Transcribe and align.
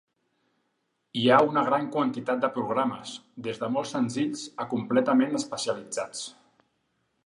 Hi 1.23 1.25
ha 1.35 1.41
una 1.49 1.63
gran 1.67 1.85
quantitat 1.97 2.41
de 2.47 2.51
programes, 2.57 3.13
des 3.49 3.63
de 3.67 3.71
molt 3.77 3.93
senzills 3.95 4.45
a 4.67 4.71
completament 4.77 5.43
especialitzats. 5.45 6.29